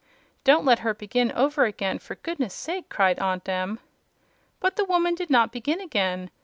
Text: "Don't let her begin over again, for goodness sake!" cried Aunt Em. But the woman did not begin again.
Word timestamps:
"Don't 0.43 0.65
let 0.65 0.79
her 0.79 0.95
begin 0.95 1.31
over 1.33 1.65
again, 1.65 1.99
for 1.99 2.15
goodness 2.15 2.55
sake!" 2.55 2.89
cried 2.89 3.19
Aunt 3.19 3.47
Em. 3.47 3.77
But 4.59 4.75
the 4.75 4.83
woman 4.85 5.13
did 5.13 5.29
not 5.29 5.51
begin 5.51 5.79
again. 5.79 6.31